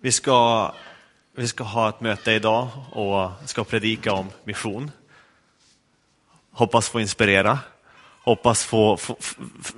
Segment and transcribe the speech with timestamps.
[0.00, 0.72] Vi ska,
[1.34, 4.90] vi ska ha ett möte idag och ska predika om mission.
[6.50, 7.58] Hoppas få inspirera.
[8.22, 9.16] Hoppas få, få,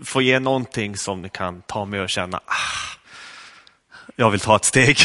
[0.04, 2.99] få ge någonting som ni kan ta med och känna, ah,
[4.17, 4.96] jag vill ta ett steg.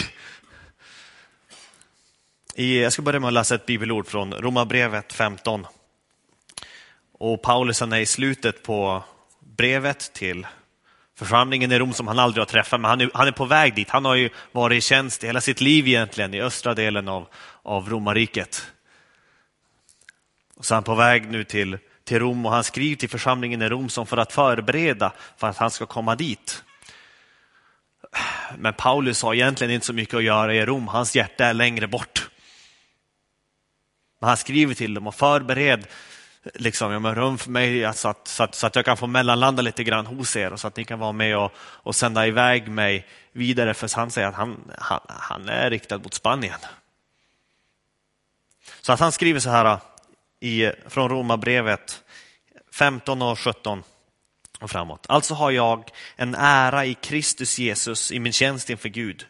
[2.56, 5.68] I, jag ska börja med att läsa ett bibelord från Romarbrevet 15.
[7.12, 9.04] Och Paulus är i slutet på
[9.40, 10.48] brevet till
[11.24, 13.76] församlingen i Rom som han aldrig har träffat, men han är, han är på väg
[13.76, 13.90] dit.
[13.90, 17.28] Han har ju varit i tjänst i hela sitt liv egentligen i östra delen av,
[17.64, 18.68] av romarriket.
[20.56, 23.62] Och så är han på väg nu till, till Rom och han skriver till församlingen
[23.62, 26.64] i Rom som för att förbereda för att han ska komma dit.
[28.58, 31.88] Men Paulus har egentligen inte så mycket att göra i Rom, hans hjärta är längre
[31.88, 32.30] bort.
[34.20, 35.88] Men han skriver till dem och förbered
[36.54, 39.08] liksom, ja, men rum för mig så att, så, att, så att jag kan få
[39.08, 42.28] mellanlanda lite grann hos er och så att ni kan vara med och, och sända
[42.28, 43.74] iväg mig vidare.
[43.74, 46.60] För han säger att han, han, han är riktad mot Spanien.
[48.82, 49.80] Så att han skriver så här
[50.40, 52.04] i, från Romarbrevet
[52.72, 53.84] 15 och 17
[54.60, 55.06] och framåt.
[55.10, 59.26] Alltså har jag en ära i Kristus Jesus i min tjänst inför Gud.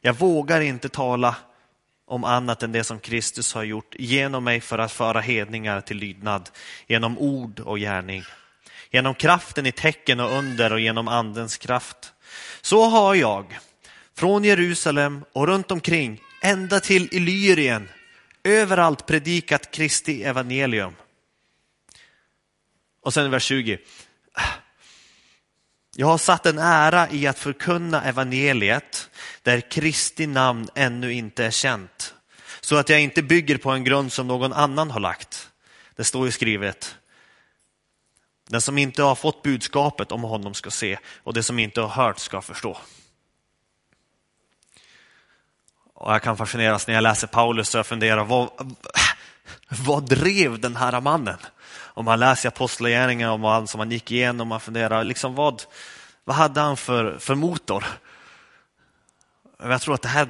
[0.00, 1.36] Jag vågar inte tala
[2.08, 5.96] om annat än det som Kristus har gjort genom mig för att föra hedningar till
[5.96, 6.50] lydnad,
[6.86, 8.22] genom ord och gärning.
[8.90, 12.12] Genom kraften i tecken och under och genom andens kraft.
[12.60, 13.58] Så har jag
[14.16, 17.88] från Jerusalem och runt omkring ända till Illyrien
[18.44, 20.94] överallt predikat Kristi evangelium.
[23.02, 23.78] Och sen vers 20.
[26.00, 29.10] Jag har satt en ära i att förkunna evangeliet
[29.42, 32.14] där Kristi namn ännu inte är känt.
[32.60, 35.50] Så att jag inte bygger på en grund som någon annan har lagt.
[35.96, 36.96] Det står ju skrivet.
[38.48, 41.88] Den som inte har fått budskapet om honom ska se och det som inte har
[41.88, 42.78] hört ska förstå.
[45.94, 48.76] Och jag kan fascineras när jag läser Paulus och jag funderar, vad,
[49.68, 51.38] vad drev den här mannen?
[51.98, 55.62] Om man läser apostlagärningarna om allt som han gick igenom, man funderar, liksom vad,
[56.24, 57.84] vad hade han för, för motor?
[59.62, 60.28] Jag tror att det, här,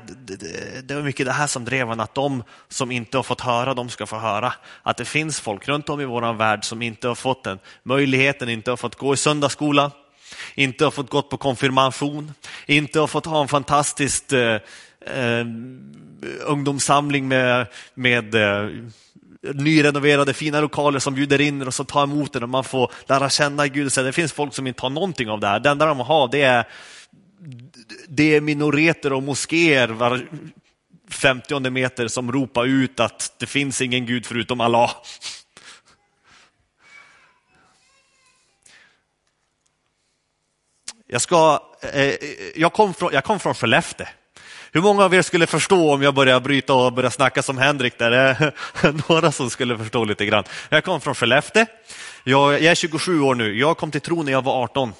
[0.83, 3.75] det var mycket det här som drev honom, att de som inte har fått höra,
[3.75, 4.53] de ska få höra.
[4.83, 8.49] Att det finns folk runt om i vår värld som inte har fått den möjligheten,
[8.49, 9.91] inte har fått gå i söndagsskola,
[10.55, 12.33] inte har fått gå på konfirmation,
[12.67, 14.61] inte har fått ha en fantastisk eh,
[15.17, 15.47] eh,
[16.47, 18.71] ungdomssamling med, med eh,
[19.43, 23.31] nyrenoverade fina lokaler som bjuder in och som tar emot en och man får lära
[23.31, 23.93] känna Gud.
[23.95, 25.61] Det finns folk som inte har någonting av det här.
[25.61, 26.69] Det enda de har det är,
[28.09, 30.29] det är minoreter och moskéer var
[31.11, 34.91] 50 meter som ropar ut att det finns ingen Gud förutom Allah.
[41.07, 42.15] Jag, ska, eh, eh
[42.57, 44.07] jag, kom från, jag kom från Skellefteå.
[44.73, 47.99] Hur många av er skulle förstå om jag börjar bryta och börja snacka som Henrik?
[47.99, 48.53] Där är
[49.09, 50.45] några som skulle förstå lite grann.
[50.69, 51.67] Jag kom från Skellefteå.
[52.25, 53.59] Jag, jag är 27 år nu.
[53.59, 54.93] Jag kom till tro när jag var 18.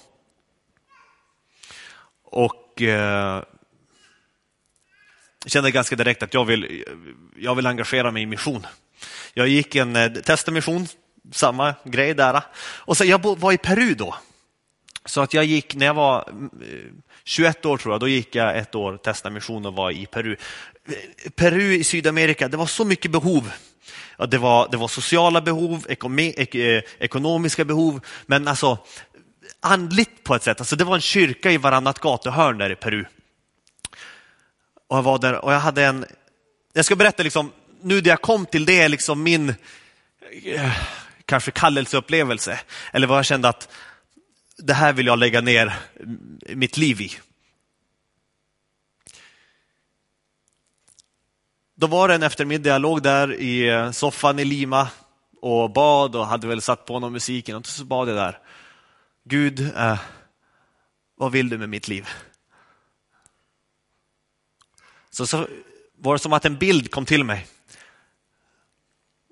[2.25, 3.43] Och eh,
[5.47, 6.85] kände ganska direkt att jag vill,
[7.37, 8.67] jag vill engagera mig i mission.
[9.35, 10.13] Jag gick en eh,
[11.33, 12.43] samma grej där.
[12.59, 14.15] Och så jag var i Peru då.
[15.05, 16.93] Så att jag gick, när jag var eh,
[17.29, 20.37] 21 år tror jag, då gick jag ett år testa mission och var i Peru.
[21.35, 23.51] Peru i Sydamerika, det var så mycket behov.
[24.29, 28.79] Det var, det var sociala behov, eh, ekonomiska behov, men alltså
[29.61, 30.61] andligt på ett sätt.
[30.61, 33.05] Alltså det var en kyrka i varannat gatuhörn där i Peru.
[34.89, 36.07] Och jag var där och jag hade en,
[36.73, 37.53] jag ska berätta liksom,
[37.83, 39.55] nu när jag kom till det är liksom min
[40.45, 40.73] eh,
[41.25, 42.61] kanske kallelseupplevelse.
[42.93, 43.69] Eller vad jag kände att
[44.59, 45.75] det här vill jag lägga ner
[46.55, 47.11] mitt liv i.
[51.75, 54.89] Då var det en eftermiddag, jag låg där i eh, soffan i Lima
[55.43, 58.39] och bad och hade väl satt på någon musik och så bad jag där.
[59.25, 59.99] Gud, eh,
[61.17, 62.09] vad vill du med mitt liv?
[65.11, 65.49] Så, så
[65.99, 67.47] var det som att en bild kom till mig.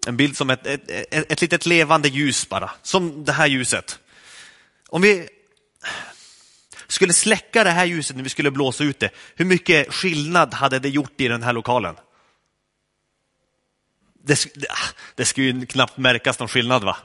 [0.07, 3.99] En bild som ett, ett, ett, ett litet levande ljus bara, som det här ljuset.
[4.89, 5.29] Om vi
[6.89, 10.79] skulle släcka det här ljuset när vi skulle blåsa ut det, hur mycket skillnad hade
[10.79, 11.97] det gjort i den här lokalen?
[14.25, 14.67] Det, det
[15.23, 16.97] ah, skulle ju knappt märkas någon skillnad va?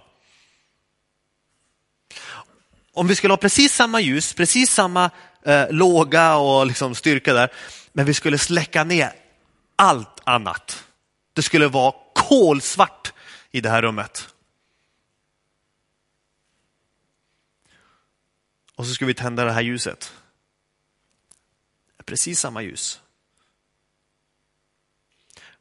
[2.94, 5.10] Om vi skulle ha precis samma ljus, precis samma
[5.46, 7.52] eh, låga och liksom styrka där,
[7.94, 9.14] men vi skulle släcka ner
[9.76, 10.84] allt annat.
[11.34, 13.14] Det skulle vara kolsvart
[13.52, 14.28] i det här rummet.
[18.82, 20.14] Och så ska vi tända det här ljuset.
[22.06, 23.02] Precis samma ljus.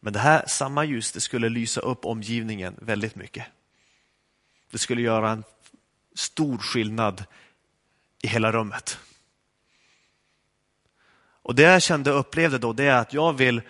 [0.01, 3.47] Men det här samma ljus det skulle lysa upp omgivningen väldigt mycket.
[4.71, 5.45] Det skulle göra en
[6.15, 7.25] stor skillnad
[8.23, 8.99] i hela rummet.
[11.43, 13.63] Och det jag kände och upplevde då det är att jag vill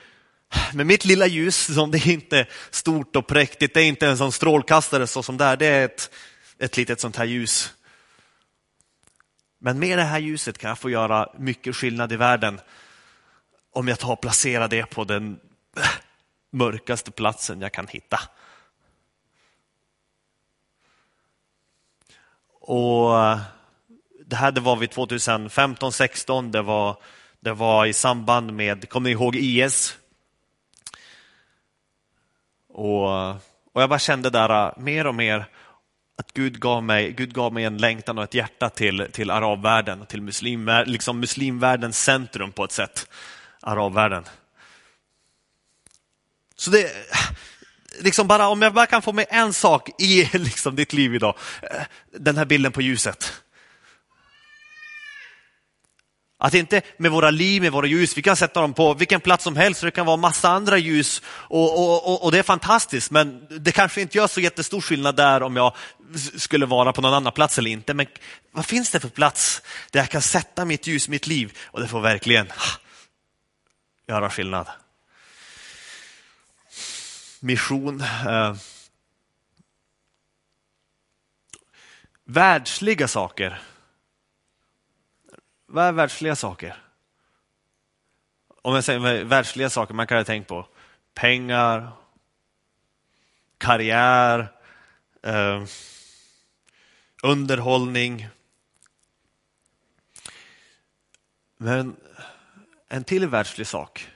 [0.74, 4.18] med mitt lilla ljus, som det är inte stort och präktigt, det är inte en
[4.18, 6.10] sån strålkastare så som där, det är ett,
[6.58, 7.74] ett litet sånt här ljus.
[9.62, 12.60] Men med det här ljuset kan jag få göra mycket skillnad i världen
[13.72, 15.40] om jag tar och placerar det på den
[16.50, 18.20] mörkaste platsen jag kan hitta.
[22.60, 23.40] Och eh,
[24.26, 26.96] det här det var vid 2015, 16 det var,
[27.40, 29.98] det var i samband med, kommer ni ihåg IS?
[32.68, 33.30] Och,
[33.72, 35.46] och jag bara kände där eh, mer och mer
[36.20, 40.06] att Gud gav mig, Gud gav mig en längtan och ett hjärta till, till arabvärlden,
[40.06, 43.08] till muslim, liksom muslimvärldens centrum på ett sätt,
[43.60, 44.24] arabvärlden.
[46.56, 46.92] Så det,
[48.00, 51.34] liksom bara, om jag bara kan få med en sak i liksom ditt liv idag,
[52.18, 53.32] den här bilden på ljuset.
[56.42, 59.44] Att inte med våra liv, med våra ljus, vi kan sätta dem på vilken plats
[59.44, 63.10] som helst, det kan vara massa andra ljus och, och, och, och, det är fantastiskt,
[63.10, 65.74] men det kanske inte gör så jättestor skillnad där om jag
[66.36, 67.94] skulle vara på någon annan plats eller inte.
[67.94, 68.06] Men
[68.52, 71.88] vad finns det för plats där jag kan sätta mitt ljus, mitt liv och det
[71.88, 72.46] får verkligen
[74.08, 74.66] göra skillnad?
[77.40, 78.00] Mission.
[78.00, 78.54] Eh,
[82.24, 83.60] världsliga saker
[85.70, 86.76] vad är världsliga saker?
[88.62, 90.68] Om jag säger världsliga saker, man kan ha tänkt på
[91.14, 91.92] pengar,
[93.58, 94.48] karriär,
[95.22, 95.64] eh,
[97.22, 98.28] underhållning.
[101.56, 101.96] Men
[102.88, 104.08] en till världslig sak,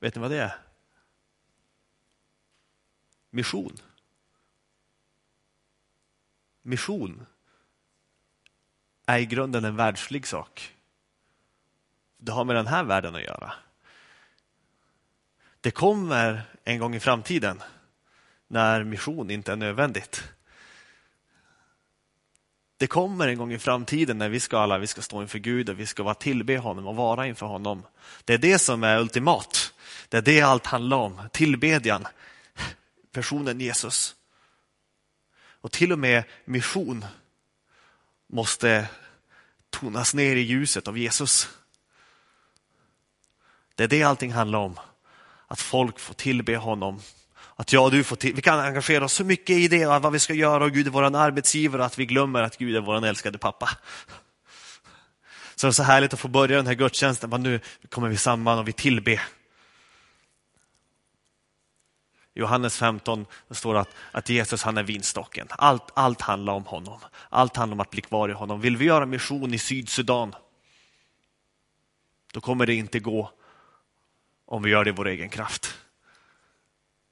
[0.00, 0.58] vet ni vad det är?
[3.30, 3.76] Mission.
[6.62, 7.26] Mission
[9.06, 10.73] är i grunden en världslig sak
[12.24, 13.52] det har med den här världen att göra.
[15.60, 17.62] Det kommer en gång i framtiden
[18.48, 20.22] när mission inte är nödvändigt.
[22.76, 25.68] Det kommer en gång i framtiden när vi ska alla vi ska stå inför Gud
[25.68, 27.82] och vi ska vara tillbe honom och vara inför honom.
[28.24, 29.72] Det är det som är ultimat.
[30.08, 31.20] Det är det allt handlar om.
[31.32, 32.06] Tillbedjan.
[33.12, 34.14] Personen Jesus.
[35.36, 37.04] Och till och med mission
[38.26, 38.88] måste
[39.70, 41.48] tonas ner i ljuset av Jesus.
[43.74, 44.80] Det är det allting handlar om.
[45.46, 47.00] Att folk får tillbe honom.
[47.56, 50.12] Att jag och du får till, vi kan engagera oss så mycket i det, vad
[50.12, 53.06] vi ska göra och Gud är vår arbetsgivare, att vi glömmer att Gud är vår
[53.06, 53.70] älskade pappa.
[55.54, 58.16] Så det är så härligt att få börja den här gudstjänsten, men nu kommer vi
[58.16, 59.20] samman och vi tillbe.
[62.34, 65.46] Johannes 15 det står att, att Jesus han är vinstocken.
[65.50, 67.00] Allt, allt handlar om honom.
[67.28, 68.60] Allt handlar om att bli kvar i honom.
[68.60, 70.34] Vill vi göra mission i Sydsudan,
[72.32, 73.30] då kommer det inte gå
[74.46, 75.74] om vi gör det i vår egen kraft.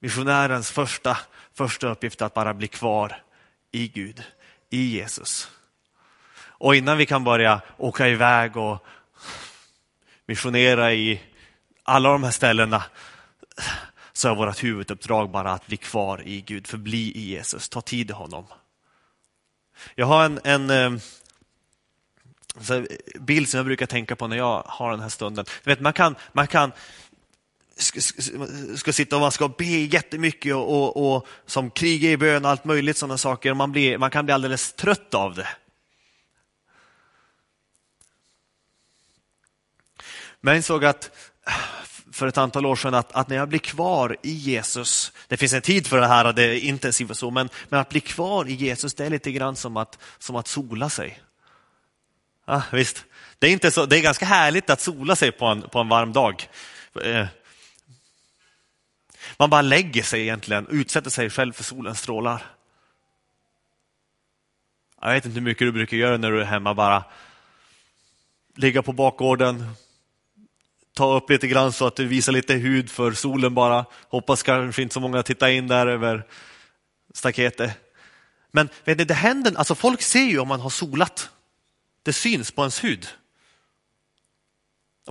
[0.00, 1.19] Missionärens första,
[1.55, 3.23] första uppgift är att bara bli kvar
[3.73, 4.23] i Gud,
[4.70, 5.50] i Jesus.
[6.62, 8.87] Och innan vi kan börja åka iväg och
[10.26, 11.20] missionera i
[11.82, 12.84] alla de här ställena
[14.12, 18.11] så är vårt huvuduppdrag bara att bli kvar i Gud, förbli i Jesus, ta tid
[18.11, 18.45] i honom.
[19.95, 21.00] Jag har en, en eh,
[23.21, 25.45] bild som jag brukar tänka på när jag har den här stunden.
[25.64, 26.73] Du vet, man, kan, man kan
[27.76, 28.00] ska,
[28.76, 32.50] ska sitta och man ska be jättemycket och, och, och som kriga i bön och
[32.50, 33.55] allt möjligt sådana saker.
[33.55, 35.49] Man, blir, man kan bli alldeles trött av det.
[40.41, 41.11] Men jag insåg att
[42.12, 45.52] för ett antal år sedan att, att, när jag blir kvar i Jesus, det finns
[45.52, 48.49] en tid för det här, det är intensivt och så, men, men att bli kvar
[48.49, 51.23] i Jesus det är lite grann som att, som att sola sig.
[52.47, 53.05] Ja, visst,
[53.38, 55.88] det är, inte så, det är ganska härligt att sola sig på en, på en
[55.88, 56.49] varm dag.
[57.05, 57.26] Eh,
[59.38, 62.43] man bara lägger sig egentligen, utsätter sig själv för solens strålar.
[65.00, 67.05] Jag vet inte hur mycket du brukar göra när du är hemma, bara
[68.57, 69.71] ligga på bakgården,
[70.95, 73.85] ta upp lite grann så att du visar lite hud för solen bara.
[74.09, 76.26] Hoppas kanske inte så många tittar in där över
[77.14, 77.71] staketet.
[78.50, 81.31] Men vet ni, det händer, alltså folk ser ju om man har solat.
[82.02, 83.09] Det syns på ens hud.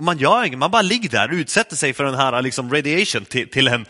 [0.00, 3.24] Man gör inget, man bara ligger där och utsätter sig för den här liksom radiation
[3.24, 3.86] till, till en.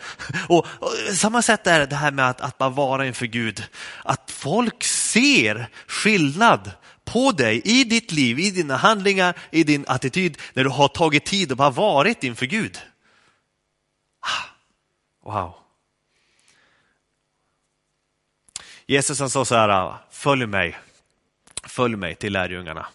[0.49, 3.63] Och, och, samma sätt är det här med att, att bara vara inför Gud.
[4.03, 6.71] Att folk ser skillnad
[7.05, 11.25] på dig, i ditt liv, i dina handlingar, i din attityd, när du har tagit
[11.25, 12.77] tid och bara varit inför Gud.
[14.19, 14.43] Ah,
[15.23, 15.55] wow.
[18.85, 20.77] Jesus han sa så här, ah, följ mig,
[21.63, 22.87] följ mig till lärjungarna.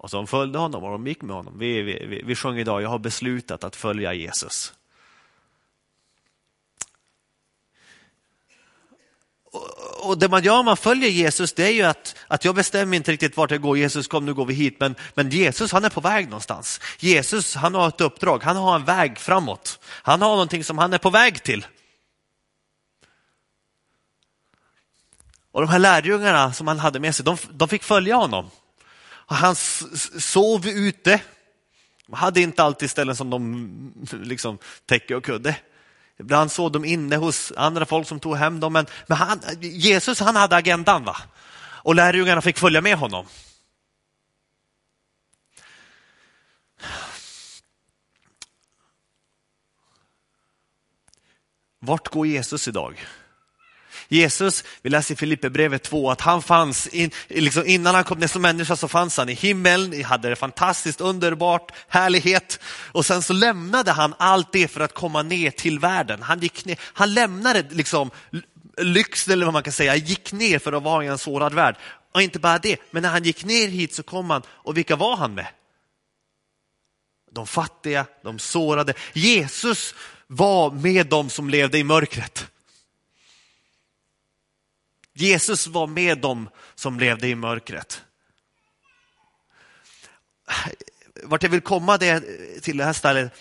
[0.00, 1.58] Och de följde honom och de gick med honom.
[1.58, 4.74] Vi, vi, vi, vi sjöng idag, jag har beslutat att följa Jesus.
[10.00, 12.96] och det man gör om man följer Jesus, det är ju att, att jag bestämmer
[12.96, 13.78] inte riktigt vart jag går.
[13.78, 14.76] Jesus kom, nu går vi hit.
[14.80, 16.80] Men, men Jesus, han är på väg någonstans.
[16.98, 18.42] Jesus, han har ett uppdrag.
[18.42, 19.78] Han har en väg framåt.
[19.84, 21.66] Han har någonting som han är på väg till.
[25.52, 28.50] Och de här lärjungarna som han hade med sig, de, de fick följa honom.
[29.34, 31.20] Han sov ute.
[32.06, 35.56] De hade inte alltid ställen som de liksom täcke och kudde.
[36.18, 38.72] Ibland såg de inne hos andra folk som tog hem dem.
[38.72, 41.16] Men, men han, Jesus han hade agendan va?
[41.82, 43.26] och lärjungarna fick följa med honom.
[51.78, 53.06] Vart går Jesus idag?
[54.12, 58.26] Jesus, vi läser i Filipperbrevet 2 att han fanns, in, liksom innan han kom ner
[58.26, 62.60] som människa så fanns han i himlen, hade det fantastiskt underbart, härlighet.
[62.92, 66.22] Och sen så lämnade han allt det för att komma ner till världen.
[66.22, 68.10] Han, gick ner, han lämnade liksom
[68.76, 71.76] lyxen eller vad man kan säga, gick ner för att vara i en sårad värld.
[72.14, 74.96] Och inte bara det, men när han gick ner hit så kom han, och vilka
[74.96, 75.46] var han med?
[77.32, 78.94] De fattiga, de sårade.
[79.12, 79.94] Jesus
[80.26, 82.49] var med dem som levde i mörkret.
[85.20, 88.04] Jesus var med dem som levde i mörkret.
[91.22, 92.20] Vart jag vill komma det,
[92.60, 93.32] till det här stället.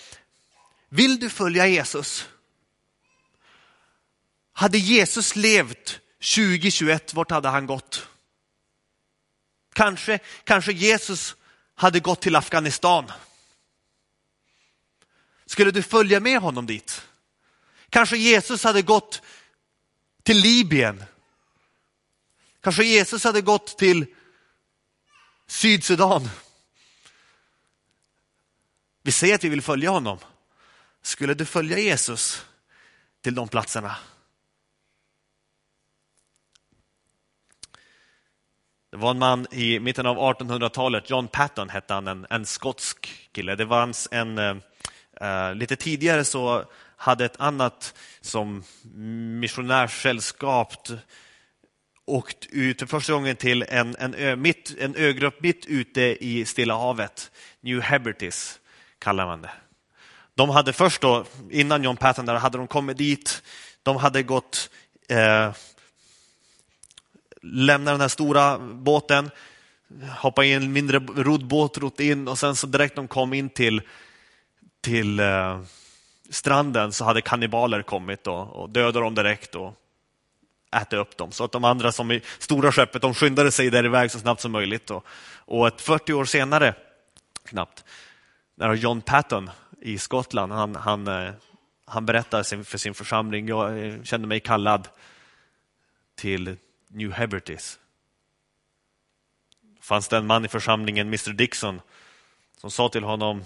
[0.89, 2.29] Vill du följa Jesus?
[4.53, 6.00] Hade Jesus levt
[6.36, 8.07] 2021, vart hade han gått?
[9.74, 11.36] Kanske, kanske Jesus
[11.75, 13.12] hade gått till Afghanistan.
[15.45, 17.07] Skulle du följa med honom dit?
[17.89, 19.21] Kanske Jesus hade gått
[20.24, 21.03] till Libyen
[22.69, 24.05] Kanske Jesus hade gått till
[25.47, 26.29] Sydsudan.
[29.03, 30.17] Vi säger att vi vill följa honom.
[31.01, 32.45] Skulle du följa Jesus
[33.21, 33.95] till de platserna?
[38.91, 43.29] Det var en man i mitten av 1800-talet, John Patton hette han, en, en skotsk
[43.31, 43.55] kille.
[43.55, 48.63] Det var en, uh, lite tidigare så hade ett annat som
[49.39, 50.88] missionärssällskap
[52.09, 56.45] åkt ut för första gången till en, en, ö, mitt, en ögrupp mitt ute i
[56.45, 57.31] Stilla havet.
[57.61, 58.59] New Hebrides
[58.99, 59.51] kallar man det.
[60.35, 63.43] De hade först då, innan John Patton där, hade de kommit dit.
[63.83, 64.69] De hade gått,
[65.09, 65.51] eh,
[67.41, 69.31] lämnat den här stora båten,
[70.17, 73.81] hoppat i en mindre roddbåt, rott in och sen så direkt de kom in till,
[74.81, 75.61] till eh,
[76.29, 79.51] stranden så hade kannibaler kommit och, och dödat dem direkt.
[79.51, 79.75] Då
[80.75, 81.31] äta upp dem.
[81.31, 84.41] Så att de andra som i stora skeppet, de skyndade sig där iväg så snabbt
[84.41, 84.91] som möjligt.
[84.91, 86.75] Och, och ett 40 år senare,
[87.43, 87.83] knappt,
[88.55, 89.49] när John Patton
[89.81, 91.33] i Skottland, han, han, eh,
[91.85, 94.88] han berättar för sin församling, jag eh, kände mig kallad
[96.15, 96.57] till
[96.88, 97.79] New Hebrides.
[99.81, 101.81] fanns det en man i församlingen, Mr Dixon,
[102.57, 103.43] som sa till honom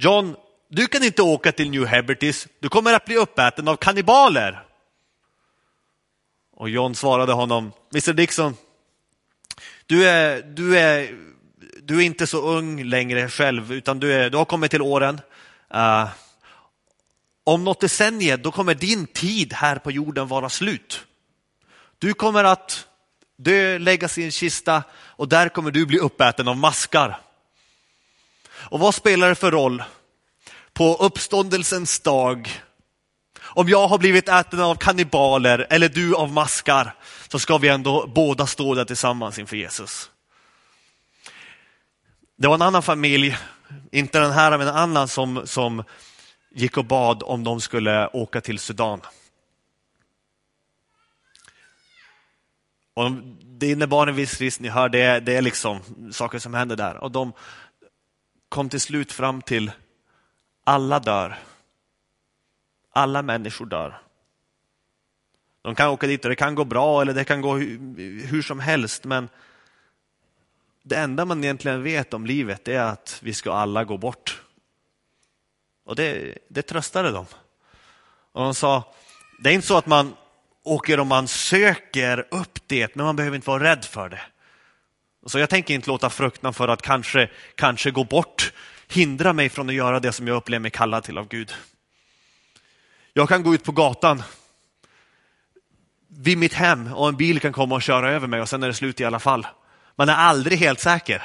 [0.00, 0.36] John,
[0.68, 4.67] du kan inte åka till New Hebrides, du kommer att bli uppäten av kannibaler.
[6.58, 8.56] Och John svarade honom, Mr Dixon,
[9.86, 11.18] du är, du är,
[11.82, 15.20] du är inte så ung längre själv, utan du, är, du har kommit till åren.
[15.74, 16.08] Uh,
[17.44, 21.04] om något decennium, då kommer din tid här på jorden vara slut.
[21.98, 22.86] Du kommer att
[23.36, 27.20] dö, läggas i en kista och där kommer du bli uppäten av maskar.
[28.50, 29.82] Och vad spelar det för roll?
[30.72, 32.62] På uppståndelsens dag
[33.48, 36.94] om jag har blivit äten av kannibaler eller du av maskar
[37.28, 40.10] så ska vi ändå båda stå där tillsammans inför Jesus.
[42.36, 43.36] Det var en annan familj,
[43.92, 45.84] inte den här men en annan som, som
[46.54, 49.00] gick och bad om de skulle åka till Sudan.
[52.94, 53.10] Och
[53.42, 55.80] det innebar en viss risk, ni hör, det, det är liksom
[56.12, 56.96] saker som händer där.
[56.96, 57.32] Och de
[58.48, 59.70] kom till slut fram till
[60.64, 61.38] alla dör.
[62.90, 64.00] Alla människor dör.
[65.62, 68.42] De kan åka dit och det kan gå bra eller det kan gå hur, hur
[68.42, 69.28] som helst, men
[70.82, 74.42] det enda man egentligen vet om livet är att vi ska alla gå bort.
[75.84, 77.26] Och det, det tröstade dem.
[78.32, 78.94] Och de sa,
[79.38, 80.14] det är inte så att man
[80.62, 84.20] åker och man söker upp det, men man behöver inte vara rädd för det.
[85.26, 88.52] Så jag tänker inte låta fruktan för att kanske, kanske gå bort
[88.88, 91.54] hindra mig från att göra det som jag upplever mig kallad till av Gud.
[93.18, 94.22] Jag kan gå ut på gatan
[96.08, 98.66] vid mitt hem och en bil kan komma och köra över mig och sen är
[98.66, 99.46] det slut i alla fall.
[99.96, 101.22] Man är aldrig helt säker.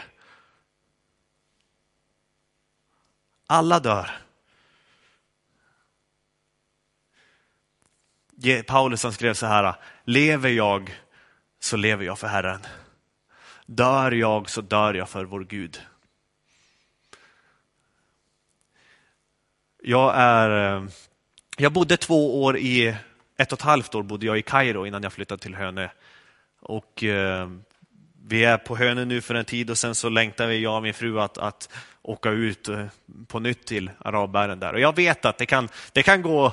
[3.48, 4.12] Alla dör.
[8.68, 11.02] Paulus han skrev så här, lever jag
[11.60, 12.62] så lever jag för Herren.
[13.66, 15.82] Dör jag så dör jag för vår Gud.
[19.82, 20.84] Jag, är, eh,
[21.58, 22.96] jag bodde två år i,
[23.38, 25.90] ett och ett halvt år bodde jag i Kairo innan jag flyttade till Hönö.
[26.60, 27.50] Och eh,
[28.26, 30.84] vi är på Hönö nu för en tid och sen så längtar vi, jag och
[30.84, 31.70] min fru, att, att
[32.02, 32.86] åka ut eh,
[33.28, 34.74] på nytt till arabbären där.
[34.74, 36.46] Och jag vet att det kan, det kan gå,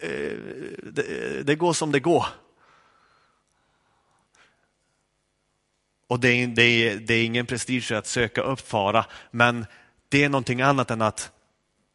[0.00, 0.36] eh,
[0.82, 2.26] det, det går som det går.
[6.08, 9.66] Och det är, det, är, det är ingen prestige att söka upp fara, men
[10.08, 11.32] det är någonting annat än att,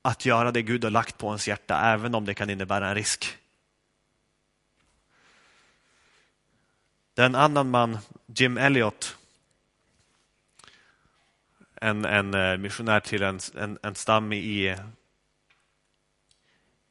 [0.02, 2.96] att göra det Gud har lagt på ens hjärta, även om det kan innebära en
[2.96, 3.38] risk.
[7.14, 9.18] Det är en annan man, Jim Elliot,
[11.76, 14.78] en, en eh, missionär till en, en, en stam i, i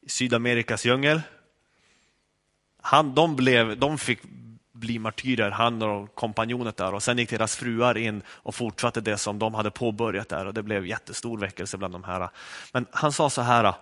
[0.07, 1.21] Sydamerikas djungel.
[2.81, 4.19] Han, de, blev, de fick
[4.81, 6.93] bli martyrer, han och kompanjonet där.
[6.93, 10.53] Och sen gick deras fruar in och fortsatte det som de hade påbörjat där och
[10.53, 12.29] det blev jättestor väckelse bland de här.
[12.71, 13.73] Men han sa så här.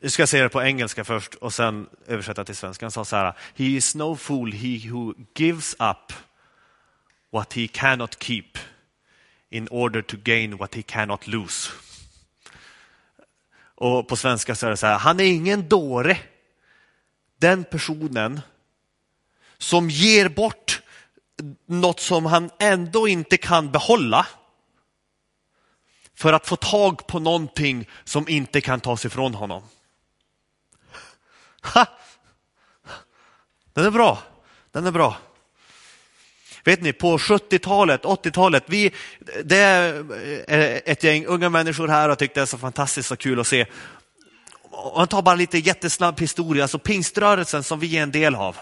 [0.00, 2.84] Nu ska jag säga det på engelska först och sen översätta till svenska.
[2.84, 3.34] Han sa så här.
[3.54, 6.12] He is no fool he who gives up
[7.32, 8.50] what he cannot keep
[9.50, 11.70] in order to gain what he cannot lose.
[13.74, 16.18] Och på svenska så är det så här, han är ingen dåre.
[17.38, 18.40] Den personen
[19.58, 20.82] som ger bort
[21.66, 24.26] något som han ändå inte kan behålla
[26.14, 29.62] för att få tag på någonting som inte kan tas ifrån honom.
[31.74, 31.86] Ha!
[33.72, 34.18] Den är bra.
[34.72, 35.16] Den är bra.
[36.64, 38.94] Vet ni, på 70-talet, 80-talet, vi,
[39.44, 39.94] det är
[40.48, 43.46] eh, ett gäng unga människor här och tyckte det är så fantastiskt och kul att
[43.46, 43.66] se.
[44.70, 48.56] Om man tar bara lite jättesnabb historia, alltså pingströrelsen som vi är en del av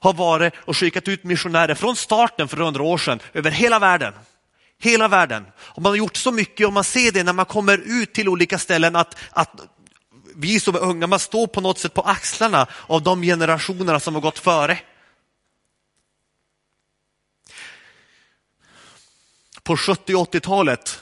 [0.00, 4.14] har varit och skickat ut missionärer från starten för hundra år sedan över hela världen.
[4.78, 5.46] Hela världen.
[5.58, 8.28] Och man har gjort så mycket och man ser det när man kommer ut till
[8.28, 9.50] olika ställen att, att
[10.34, 14.14] vi som är unga, man står på något sätt på axlarna av de generationerna som
[14.14, 14.78] har gått före.
[19.62, 21.00] På 70 80-talet,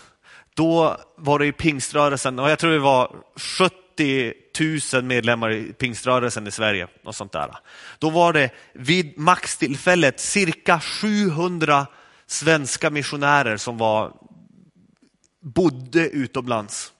[0.54, 6.46] då var det i pingströrelsen, och jag tror det var 70 tusen medlemmar i pingströrelsen
[6.46, 6.88] i Sverige.
[7.04, 7.56] Och sånt där.
[7.98, 11.86] Då var det vid maxtillfället cirka 700
[12.26, 14.12] svenska missionärer som var,
[15.40, 16.92] bodde utomlands.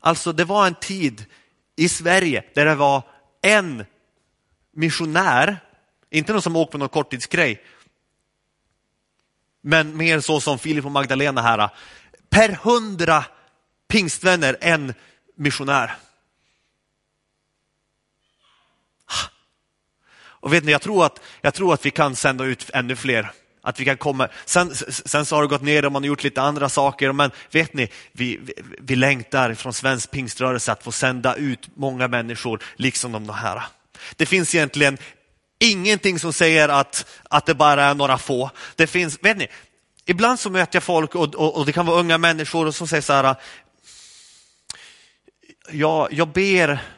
[0.00, 1.24] Alltså det var en tid
[1.76, 3.02] i Sverige där det var
[3.42, 3.84] en
[4.72, 5.58] missionär,
[6.10, 7.64] inte någon som åkte på någon korttidsgrej,
[9.60, 11.70] men mer så som Filip och Magdalena här.
[12.30, 13.24] Per hundra
[13.88, 14.94] pingstvänner en
[15.36, 15.96] missionär.
[20.46, 23.30] Och vet ni, jag tror att, jag tror att vi kan sända ut ännu fler.
[23.62, 24.28] Att vi kan komma.
[24.44, 27.12] Sen, sen så har det gått ner och man har gjort lite andra saker.
[27.12, 32.08] Men vet ni, vi, vi, vi längtar från svensk pingströrelse att få sända ut många
[32.08, 33.62] människor, liksom de här.
[34.16, 34.98] Det finns egentligen
[35.58, 38.50] ingenting som säger att, att det bara är några få.
[38.76, 39.48] Det finns, vet ni,
[40.04, 43.02] ibland så möter jag folk och, och, och det kan vara unga människor som säger
[43.02, 43.34] så här,
[45.70, 46.95] jag, jag ber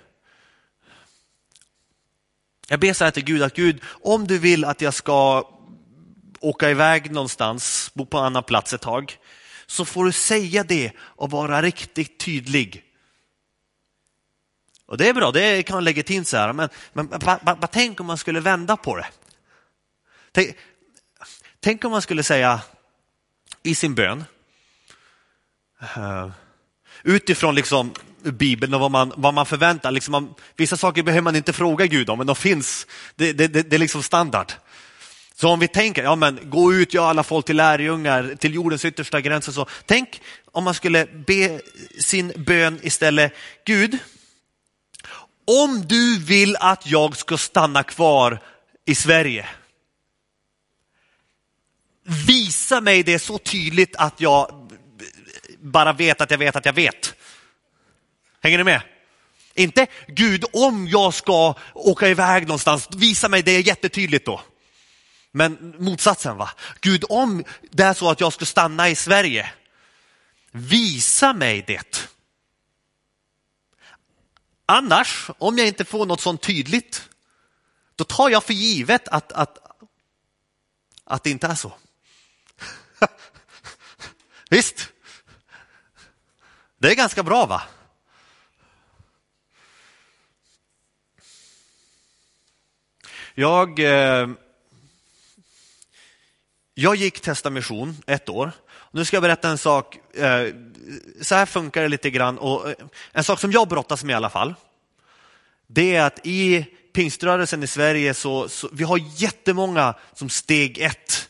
[2.69, 5.49] jag ber så här till Gud att Gud, om du vill att jag ska
[6.41, 9.19] åka iväg någonstans, bo på en annan plats ett tag,
[9.67, 12.85] så får du säga det och vara riktigt tydlig.
[14.87, 17.09] Och det är bra, det kan vara legitimt så här, men, men
[17.43, 19.07] vad tänk om man skulle vända på det.
[20.33, 20.57] Tänk,
[21.61, 22.61] tänk om man skulle säga
[23.63, 24.25] i sin bön,
[25.81, 26.31] eh,
[27.03, 29.91] utifrån liksom Bibeln och vad man, vad man förväntar.
[29.91, 32.87] Liksom man, vissa saker behöver man inte fråga Gud om, men de finns.
[33.17, 34.53] Det, det, det, det är liksom standard.
[35.35, 38.85] Så om vi tänker, ja men gå ut, gör alla folk till lärjungar, till jordens
[38.85, 39.53] yttersta gränser.
[39.53, 39.67] Så.
[39.87, 40.21] Tänk
[40.53, 41.61] om man skulle be
[42.01, 43.33] sin bön istället,
[43.65, 43.99] Gud,
[45.47, 48.41] om du vill att jag ska stanna kvar
[48.85, 49.47] i Sverige,
[52.27, 54.71] visa mig det så tydligt att jag
[55.59, 57.15] bara vet att jag vet att jag vet.
[58.43, 58.83] Hänger ni med?
[59.55, 64.41] Inte Gud, om jag ska åka iväg någonstans, visa mig det jättetydligt då.
[65.33, 66.51] Men motsatsen va?
[66.81, 69.53] Gud, om det är så att jag ska stanna i Sverige,
[70.51, 72.09] Visa mig det.
[74.67, 77.09] Annars, om jag inte får något sånt tydligt,
[77.97, 79.59] då tar jag för givet att, att,
[81.05, 81.73] att det inte är så.
[84.51, 84.89] Visst?
[86.79, 87.63] Det är ganska bra va?
[93.41, 94.29] Jag, eh,
[96.75, 98.53] jag gick Testa mission ett år.
[98.91, 100.17] Nu ska jag berätta en sak.
[100.17, 100.55] Eh,
[101.21, 102.39] så här funkar det lite grann.
[102.39, 102.75] Och, eh,
[103.13, 104.55] en sak som jag brottas med i alla fall.
[105.67, 111.29] Det är att i pingströrelsen i Sverige så, så vi har jättemånga som steg ett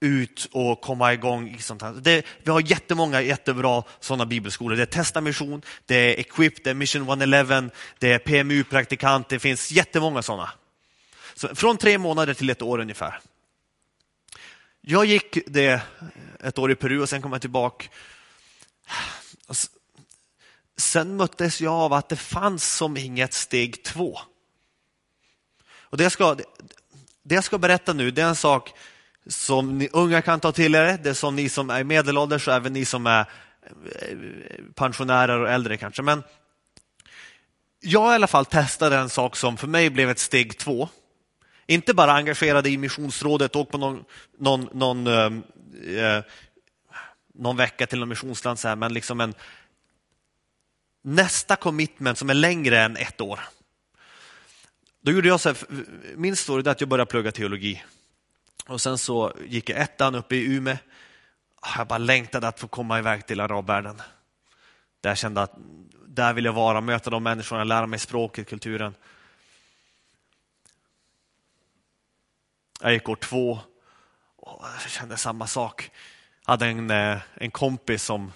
[0.00, 1.56] ut och komma igång.
[1.58, 1.92] I sånt här.
[1.92, 4.76] Det, vi har jättemånga jättebra sådana bibelskolor.
[4.76, 9.38] Det är Testa Mission, det är Equip, det är Mission 111, det är PMU-praktikant, det
[9.38, 10.50] finns jättemånga sådana.
[11.42, 13.20] Så från tre månader till ett år ungefär.
[14.80, 15.82] Jag gick det
[16.40, 17.88] ett år i Peru och sen kom jag tillbaka.
[20.76, 24.18] Sen möttes jag av att det fanns som inget steg två.
[25.74, 26.36] Och det jag ska,
[27.22, 28.72] det jag ska berätta nu, det är en sak
[29.26, 32.54] som ni unga kan ta till er, det är som ni som är medelålders och
[32.54, 34.16] även ni som är eh,
[34.74, 36.02] pensionärer och äldre kanske.
[36.02, 36.22] Men
[37.80, 40.88] jag i alla fall testade en sak som för mig blev ett steg två.
[41.72, 44.04] Inte bara engagerade i missionsrådet, åk på någon,
[44.38, 45.42] någon, någon, ehm,
[45.96, 46.24] eh,
[47.34, 49.34] någon vecka till någon missionsland, så här, men liksom en
[51.02, 53.40] nästa commitment som är längre än ett år.
[55.00, 55.56] Då gjorde jag så här,
[56.16, 57.84] min story är att jag började plugga teologi.
[58.66, 60.78] Och sen så gick jag ettan uppe i Ume.
[61.60, 64.02] Ah, jag bara längtade att få komma iväg till arabvärlden.
[65.00, 65.52] Där jag kände att
[66.06, 68.94] där vill jag vara, möta de människorna, lära mig språket, kulturen.
[72.84, 73.58] Jag gick år två
[74.36, 75.90] och kände samma sak.
[76.46, 78.32] Jag hade en, eh, en kompis som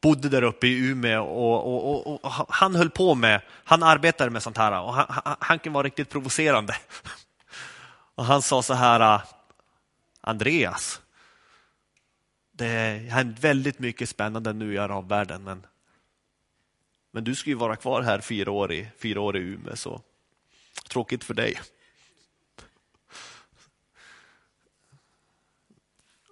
[0.00, 4.30] bodde där uppe i Umeå och, och, och, och, han höll på med, han arbetade
[4.30, 6.76] med sånt här och han, han, han kan vara riktigt provocerande.
[8.16, 9.22] Och han sa så här, eh,
[10.20, 11.00] Andreas,
[12.52, 15.66] det händer väldigt mycket spännande nu i arabvärlden, men,
[17.10, 20.00] men du ska ju vara kvar här fyra år i, fyra år i Umeå, så
[20.88, 21.60] tråkigt för dig.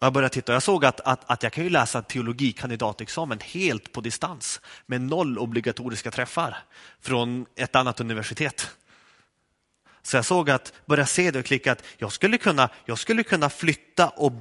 [0.02, 3.92] Jag började titta och jag såg att, att, att jag kan ju läsa teologikandidatexamen helt
[3.92, 6.56] på distans med noll obligatoriska träffar
[7.00, 8.70] från ett annat universitet.
[10.02, 13.22] Så jag såg att, började se det och klicka att jag skulle kunna, jag skulle
[13.22, 14.32] kunna flytta och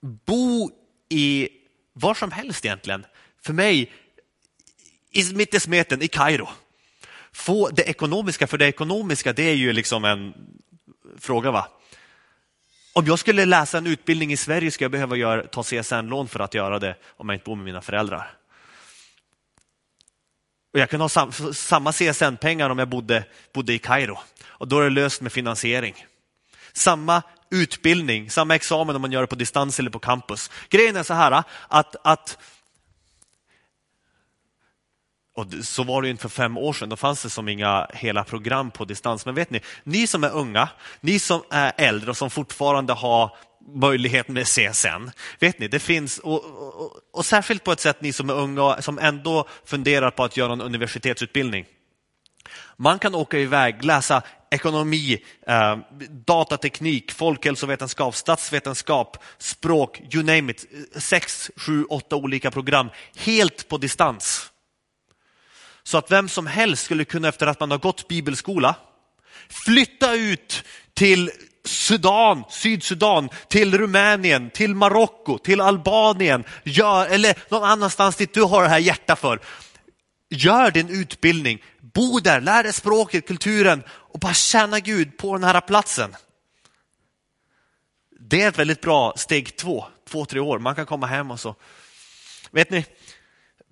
[0.00, 0.70] bo
[1.08, 1.48] i
[1.92, 3.06] var som helst egentligen.
[3.42, 3.92] För mig,
[5.34, 6.48] mitt i smeten i Kairo.
[7.32, 10.34] Få det ekonomiska, för det ekonomiska det är ju liksom en
[11.18, 11.50] fråga.
[11.50, 11.68] va?
[12.92, 16.40] Om jag skulle läsa en utbildning i Sverige skulle jag behöva göra, ta CSN-lån för
[16.40, 18.30] att göra det om jag inte bor med mina föräldrar.
[20.72, 24.18] Och jag kunde ha sam, samma CSN-pengar om jag bodde, bodde i Kairo.
[24.44, 26.06] Och då är det löst med finansiering.
[26.72, 30.50] Samma utbildning, samma examen om man gör det på distans eller på campus.
[30.68, 32.38] Grejen är så här att, att
[35.34, 38.24] och så var det inte för fem år sedan, då fanns det som inga hela
[38.24, 39.26] program på distans.
[39.26, 40.68] Men vet ni, ni som är unga,
[41.00, 43.36] ni som är äldre och som fortfarande har
[43.74, 45.10] möjlighet med CSN.
[45.38, 48.82] Vet ni, det finns, och, och, och, särskilt på ett sätt ni som är unga
[48.82, 51.66] som ändå funderar på att göra en universitetsutbildning.
[52.76, 55.76] Man kan åka iväg, läsa ekonomi, eh,
[56.10, 60.64] datateknik, folkhälsovetenskap, statsvetenskap, språk, you name it.
[60.96, 64.51] Sex, sju, åtta olika program helt på distans.
[65.84, 68.74] Så att vem som helst skulle kunna efter att man har gått bibelskola
[69.48, 70.64] flytta ut
[70.94, 71.30] till
[71.64, 78.62] Sudan, Sydsudan, till Rumänien, till Marocko, till Albanien, gör, eller någon annanstans dit du har
[78.62, 79.40] det här hjärta för.
[80.30, 85.44] Gör din utbildning, bo där, lär dig språket, kulturen och bara tjäna Gud på den
[85.44, 86.16] här platsen.
[88.20, 90.58] Det är ett väldigt bra steg två, två, tre år.
[90.58, 91.54] Man kan komma hem och så.
[92.50, 92.86] Vet ni,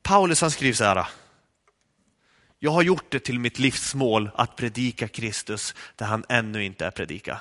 [0.02, 1.06] Paulus han skriver så här.
[2.62, 6.90] Jag har gjort det till mitt livsmål att predika Kristus där han ännu inte är
[6.90, 7.38] predikad.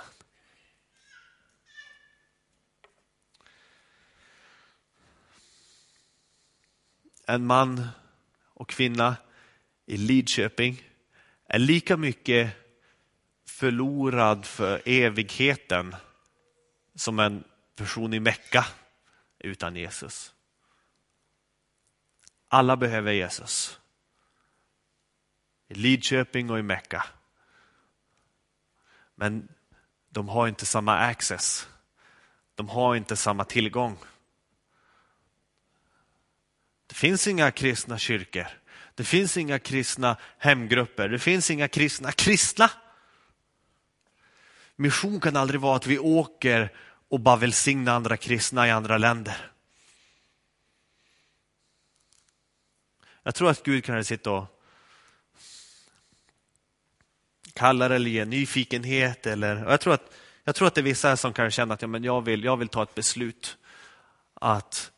[7.26, 7.88] En man
[8.54, 9.16] och kvinna
[9.86, 10.84] i Lidköping
[11.46, 12.52] är lika mycket
[13.46, 15.96] förlorad för evigheten
[16.96, 17.44] som en
[17.76, 18.66] person i Mecka
[19.40, 20.34] utan Jesus.
[22.48, 23.80] Alla behöver Jesus.
[25.70, 27.06] I Lidköping och i Mecka.
[29.16, 29.48] Men
[30.10, 31.68] de har inte samma access.
[32.56, 33.98] De har inte samma tillgång.
[36.88, 38.48] Det finns inga kristna kyrkor.
[38.96, 41.10] Det finns inga kristna hemgrupper.
[41.10, 42.72] Det finns inga kristna kristna.
[44.76, 46.74] Mission kan aldrig vara att vi åker
[47.10, 49.52] och bara välsigna andra kristna i andra länder.
[53.24, 54.59] Jag tror att Gud kan sitta och
[57.60, 59.28] kalla det eller ge nyfikenhet.
[59.28, 61.88] Eller, jag, tror att, jag tror att det är vissa som kan känna att ja,
[61.88, 63.58] men jag, vill, jag vill ta ett beslut
[64.34, 64.92] att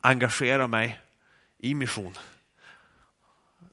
[0.00, 1.00] engagera mig
[1.58, 2.14] i mission.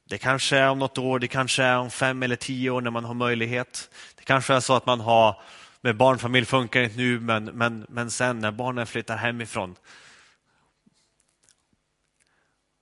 [0.10, 2.92] Det kanske är om något år, det kanske är om fem eller tio år när
[2.92, 3.90] man har möjlighet.
[4.16, 5.42] Det kanske är så att man har,
[5.82, 9.76] med barnfamilj funkar inte nu, men, men, men sen när barnen flyttar hemifrån.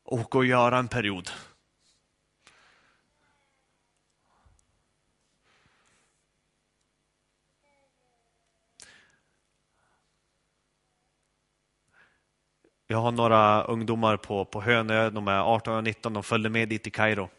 [0.04, 1.32] Åka och göra en period.
[12.92, 16.70] Jag har några ungdomar på, på Hönö, de är 18 och 19, de följde med
[16.70, 17.30] dit till Kairo.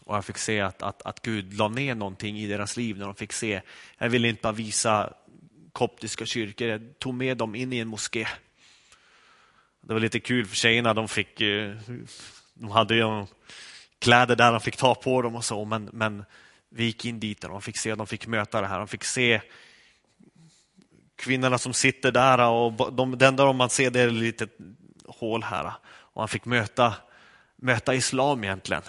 [0.00, 3.04] Och jag fick se att, att, att Gud la ner någonting i deras liv när
[3.04, 3.60] de fick se.
[3.98, 5.12] Jag ville inte bara visa
[5.72, 8.26] koptiska kyrkor, jag tog med dem in i en moské.
[9.80, 11.76] Det var lite kul för tjejerna, de fick, eh,
[12.54, 13.26] de hade ju
[13.98, 16.24] kläder där de fick ta på dem och så, men, men
[16.68, 19.04] vi gick in dit och de fick se, de fick möta det här, de fick
[19.04, 19.40] se
[21.16, 24.50] kvinnorna som sitter där och de, det enda man ser det är ett litet
[25.06, 25.72] hål här.
[25.88, 26.94] Och han fick möta,
[27.56, 28.82] möta islam egentligen.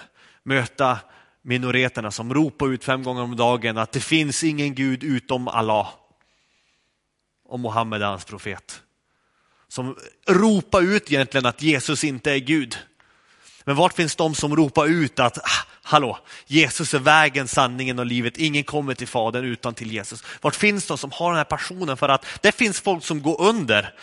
[0.43, 0.99] Möta
[1.41, 5.87] minoriteterna som ropar ut fem gånger om dagen att det finns ingen Gud utom Allah.
[7.45, 8.81] Och Muhammed är hans profet.
[9.67, 12.77] Som ropar ut egentligen att Jesus inte är Gud.
[13.63, 18.05] Men vart finns de som ropar ut att ah, hallå, Jesus är vägen, sanningen och
[18.05, 18.37] livet.
[18.37, 20.23] Ingen kommer till Fadern utan till Jesus.
[20.41, 23.41] Vart finns de som har den här passionen för att det finns folk som går
[23.41, 23.93] under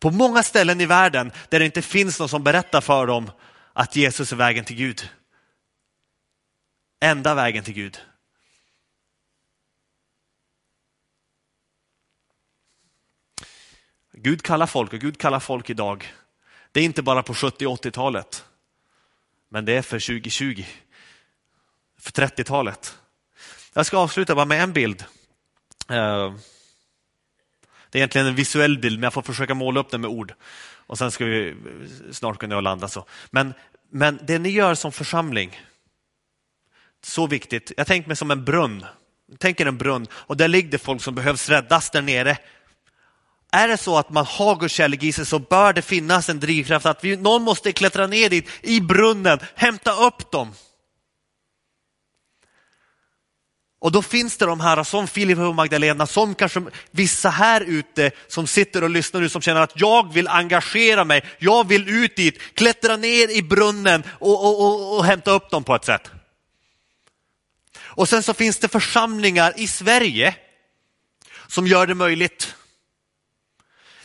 [0.00, 3.30] på många ställen i världen där det inte finns någon som berättar för dem
[3.72, 5.08] att Jesus är vägen till Gud.
[7.00, 7.98] Enda vägen till Gud.
[14.12, 16.12] Gud kallar folk och Gud kallar folk idag.
[16.72, 18.44] Det är inte bara på 70 80-talet.
[19.48, 20.64] Men det är för 2020,
[22.06, 22.98] för 30-talet.
[23.74, 25.04] Jag ska avsluta bara med en bild.
[25.90, 26.34] Eh,
[27.90, 30.34] det är egentligen en visuell bild, men jag får försöka måla upp den med ord.
[30.86, 31.56] Och sen ska vi
[32.12, 33.04] snart kunna landa så.
[33.30, 33.54] Men,
[33.90, 35.60] men det ni gör som församling,
[37.02, 37.72] så viktigt.
[37.76, 38.84] Jag tänker mig som en brunn.
[39.38, 42.38] Tänk er en brunn och där ligger det folk som behövs räddas där nere.
[43.52, 46.40] Är det så att man har Guds kärlek i sig så bör det finnas en
[46.40, 50.52] drivkraft att vi, någon måste klättra ner dit i brunnen, hämta upp dem.
[53.78, 58.10] Och då finns det de här som Filip och Magdalena, som kanske vissa här ute
[58.28, 62.16] som sitter och lyssnar nu som känner att jag vill engagera mig, jag vill ut
[62.16, 66.10] dit, klättra ner i brunnen och, och, och, och hämta upp dem på ett sätt.
[67.78, 70.34] Och sen så finns det församlingar i Sverige
[71.46, 72.54] som gör det möjligt.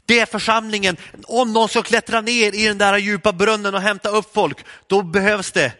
[0.05, 0.97] Det är församlingen.
[1.23, 4.57] Om någon ska klättra ner i den där djupa brunnen och hämta upp folk,
[4.87, 5.73] då behövs det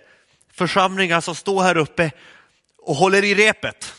[0.54, 2.12] församlingar som står här uppe
[2.82, 3.94] och håller i repet.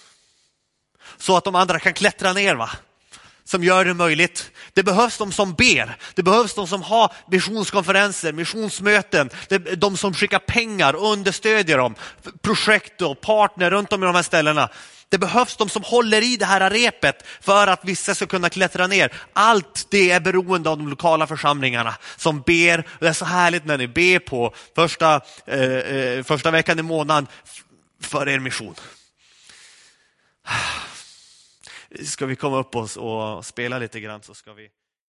[1.18, 2.54] Så att de andra kan klättra ner.
[2.54, 2.70] va?
[3.44, 4.50] Som gör det möjligt.
[4.72, 5.96] Det behövs de som ber.
[6.14, 9.30] Det behövs de som har missionskonferenser, missionsmöten.
[9.76, 11.94] De som skickar pengar och understödjer dem.
[12.42, 14.68] Projekt och partner runt om i de här ställena.
[15.08, 18.86] Det behövs de som håller i det här repet för att vissa ska kunna klättra
[18.86, 19.12] ner.
[19.32, 22.86] Allt det är beroende av de lokala församlingarna som ber.
[23.00, 27.26] Det är så härligt när ni ber på första, eh, eh första veckan i månaden
[28.06, 28.74] för er mission.
[32.04, 34.70] Ska vi komma upp oss och spela lite grann så ska vi